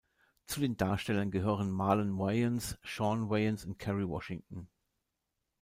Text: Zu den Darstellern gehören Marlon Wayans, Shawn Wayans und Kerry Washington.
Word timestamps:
Zu 0.47 0.61
den 0.61 0.77
Darstellern 0.77 1.29
gehören 1.29 1.69
Marlon 1.69 2.17
Wayans, 2.17 2.75
Shawn 2.81 3.29
Wayans 3.29 3.65
und 3.65 3.77
Kerry 3.77 4.09
Washington. 4.09 4.67